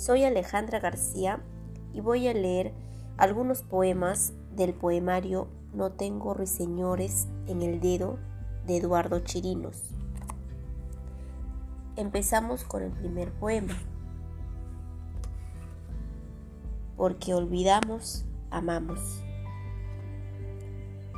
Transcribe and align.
Soy 0.00 0.24
Alejandra 0.24 0.80
García 0.80 1.40
y 1.92 2.00
voy 2.00 2.26
a 2.26 2.32
leer 2.32 2.72
algunos 3.18 3.62
poemas 3.62 4.32
del 4.56 4.72
poemario 4.72 5.48
No 5.74 5.92
tengo 5.92 6.32
ruiseñores 6.34 7.28
en 7.46 7.62
el 7.62 7.80
dedo 7.80 8.18
de 8.66 8.78
Eduardo 8.78 9.20
Chirinos. 9.20 9.90
Empezamos 11.96 12.64
con 12.64 12.82
el 12.82 12.92
primer 12.92 13.30
poema. 13.32 13.74
Porque 16.96 17.34
olvidamos, 17.34 18.24
amamos. 18.50 19.22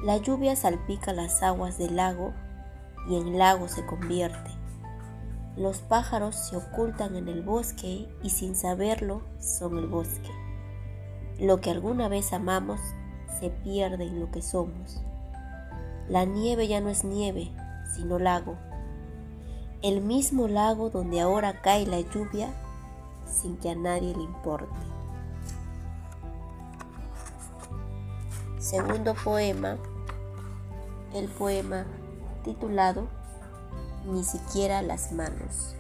La 0.03 0.17
lluvia 0.17 0.57
salpica 0.57 1.13
las 1.13 1.43
aguas 1.43 1.79
del 1.79 1.97
lago 1.97 2.35
y 3.09 3.17
en 3.17 3.39
lago 3.39 3.69
se 3.69 3.87
convierte. 3.87 4.62
Los 5.57 5.79
pájaros 5.79 6.35
se 6.35 6.57
ocultan 6.57 7.15
en 7.15 7.29
el 7.29 7.43
bosque 7.43 8.09
y 8.23 8.31
sin 8.31 8.55
saberlo 8.55 9.21
son 9.39 9.77
el 9.77 9.87
bosque. 9.87 10.31
Lo 11.39 11.61
que 11.61 11.71
alguna 11.71 12.09
vez 12.09 12.33
amamos 12.33 12.81
se 13.39 13.51
pierde 13.51 14.05
en 14.05 14.19
lo 14.19 14.31
que 14.31 14.41
somos. 14.41 15.03
La 16.09 16.25
nieve 16.25 16.69
ya 16.69 16.81
no 16.81 16.89
es 16.89 17.05
nieve, 17.05 17.53
sino 17.95 18.19
lago. 18.19 18.57
El 19.83 20.01
mismo 20.01 20.49
lago 20.49 20.89
donde 20.89 21.21
ahora 21.21 21.61
cae 21.61 21.87
la 21.87 22.01
lluvia 22.01 22.49
sin 23.27 23.59
que 23.59 23.71
a 23.71 23.75
nadie 23.75 24.15
le 24.17 24.23
importe. 24.23 24.67
Segundo 28.59 29.15
poema, 29.23 29.77
el 31.13 31.29
poema 31.29 31.85
titulado 32.43 33.09
Ni 34.07 34.25
siquiera 34.25 34.83
las 34.83 35.13
manos. 35.13 35.75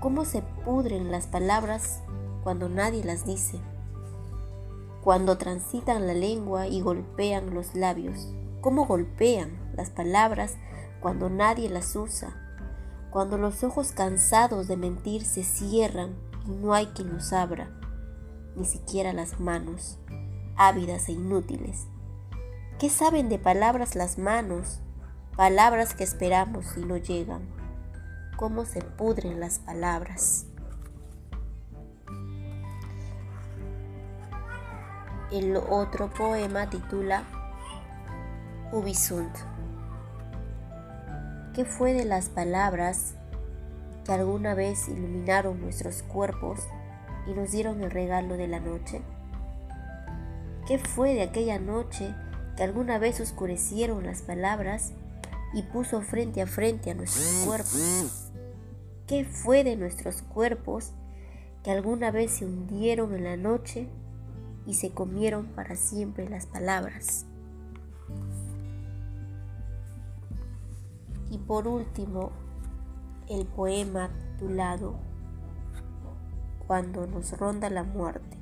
¿Cómo 0.00 0.24
se 0.24 0.42
pudren 0.64 1.10
las 1.10 1.26
palabras 1.26 2.00
cuando 2.44 2.68
nadie 2.68 3.02
las 3.04 3.26
dice? 3.26 3.60
Cuando 5.02 5.38
transitan 5.38 6.06
la 6.06 6.14
lengua 6.14 6.68
y 6.68 6.80
golpean 6.80 7.54
los 7.54 7.74
labios. 7.74 8.32
¿Cómo 8.60 8.86
golpean 8.86 9.72
las 9.74 9.90
palabras 9.90 10.54
cuando 11.00 11.30
nadie 11.30 11.68
las 11.68 11.94
usa? 11.96 12.36
Cuando 13.10 13.38
los 13.38 13.64
ojos 13.64 13.92
cansados 13.92 14.68
de 14.68 14.76
mentir 14.76 15.24
se 15.24 15.42
cierran 15.42 16.16
y 16.46 16.50
no 16.50 16.74
hay 16.74 16.86
quien 16.86 17.12
los 17.12 17.32
abra, 17.32 17.70
ni 18.56 18.64
siquiera 18.64 19.12
las 19.12 19.40
manos, 19.40 19.98
ávidas 20.56 21.08
e 21.08 21.12
inútiles 21.12 21.86
¿Qué 22.78 22.90
saben 22.90 23.28
de 23.28 23.40
palabras 23.40 23.96
las 23.96 24.18
manos? 24.18 24.78
Palabras 25.38 25.94
que 25.94 26.02
esperamos 26.02 26.76
y 26.76 26.80
no 26.80 26.96
llegan. 26.96 27.42
¿Cómo 28.36 28.64
se 28.64 28.82
pudren 28.82 29.38
las 29.38 29.60
palabras? 29.60 30.46
El 35.30 35.56
otro 35.56 36.10
poema 36.10 36.68
titula 36.68 37.22
Ubisunt. 38.72 39.30
¿Qué 41.54 41.64
fue 41.64 41.92
de 41.92 42.04
las 42.04 42.30
palabras 42.30 43.14
que 44.04 44.10
alguna 44.10 44.54
vez 44.54 44.88
iluminaron 44.88 45.60
nuestros 45.60 46.02
cuerpos 46.02 46.66
y 47.28 47.30
nos 47.30 47.52
dieron 47.52 47.80
el 47.84 47.92
regalo 47.92 48.36
de 48.36 48.48
la 48.48 48.58
noche? 48.58 49.02
¿Qué 50.66 50.78
fue 50.78 51.14
de 51.14 51.22
aquella 51.22 51.60
noche 51.60 52.12
que 52.56 52.64
alguna 52.64 52.98
vez 52.98 53.20
oscurecieron 53.20 54.04
las 54.04 54.22
palabras 54.22 54.94
y 55.52 55.62
puso 55.62 56.00
frente 56.02 56.42
a 56.42 56.46
frente 56.46 56.90
a 56.90 56.94
nuestros 56.94 57.44
cuerpos. 57.44 58.30
¿Qué 59.06 59.24
fue 59.24 59.64
de 59.64 59.76
nuestros 59.76 60.22
cuerpos 60.22 60.92
que 61.62 61.70
alguna 61.70 62.10
vez 62.10 62.32
se 62.32 62.44
hundieron 62.44 63.14
en 63.14 63.24
la 63.24 63.36
noche 63.36 63.88
y 64.66 64.74
se 64.74 64.90
comieron 64.90 65.46
para 65.46 65.76
siempre 65.76 66.28
las 66.28 66.46
palabras? 66.46 67.26
Y 71.30 71.38
por 71.38 71.68
último, 71.68 72.32
el 73.28 73.46
poema 73.46 74.10
titulado 74.38 74.98
Cuando 76.66 77.06
nos 77.06 77.36
ronda 77.38 77.70
la 77.70 77.82
muerte 77.82 78.38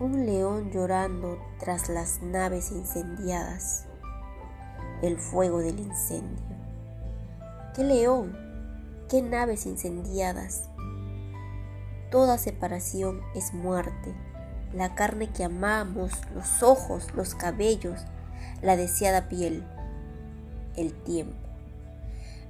un 0.00 0.26
león 0.26 0.70
llorando 0.70 1.38
tras 1.58 1.88
las 1.88 2.22
naves 2.22 2.70
incendiadas, 2.70 3.86
el 5.02 5.18
fuego 5.18 5.58
del 5.58 5.78
incendio. 5.78 6.44
¿Qué 7.74 7.84
león? 7.84 8.36
¿Qué 9.08 9.22
naves 9.22 9.66
incendiadas? 9.66 10.68
Toda 12.10 12.38
separación 12.38 13.20
es 13.34 13.54
muerte, 13.54 14.14
la 14.74 14.94
carne 14.94 15.30
que 15.30 15.44
amamos, 15.44 16.12
los 16.34 16.62
ojos, 16.62 17.14
los 17.14 17.34
cabellos, 17.34 18.00
la 18.62 18.76
deseada 18.76 19.28
piel, 19.28 19.64
el 20.76 20.92
tiempo. 20.92 21.36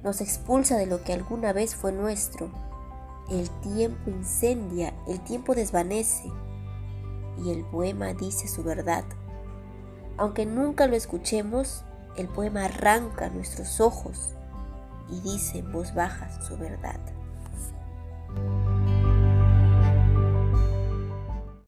Nos 0.03 0.21
expulsa 0.21 0.77
de 0.77 0.85
lo 0.85 1.03
que 1.03 1.13
alguna 1.13 1.51
vez 1.51 1.75
fue 1.75 1.91
nuestro. 1.91 2.49
El 3.29 3.49
tiempo 3.61 4.09
incendia, 4.09 4.93
el 5.07 5.19
tiempo 5.19 5.55
desvanece 5.55 6.31
y 7.43 7.51
el 7.51 7.63
poema 7.65 8.13
dice 8.13 8.47
su 8.47 8.63
verdad. 8.63 9.03
Aunque 10.17 10.45
nunca 10.45 10.87
lo 10.87 10.95
escuchemos, 10.95 11.83
el 12.15 12.27
poema 12.27 12.65
arranca 12.65 13.29
nuestros 13.29 13.79
ojos 13.79 14.35
y 15.09 15.19
dice 15.21 15.59
en 15.59 15.71
voz 15.71 15.93
baja 15.93 16.29
su 16.41 16.57
verdad. 16.57 16.99